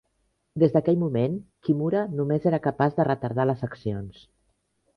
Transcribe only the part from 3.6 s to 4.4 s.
accions.